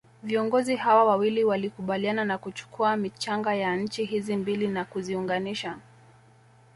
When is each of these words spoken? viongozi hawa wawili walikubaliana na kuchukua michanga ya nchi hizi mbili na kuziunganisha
viongozi 0.23 0.75
hawa 0.75 1.05
wawili 1.05 1.43
walikubaliana 1.43 2.25
na 2.25 2.37
kuchukua 2.37 2.97
michanga 2.97 3.55
ya 3.55 3.75
nchi 3.75 4.05
hizi 4.05 4.35
mbili 4.37 4.67
na 4.67 4.85
kuziunganisha 4.85 5.77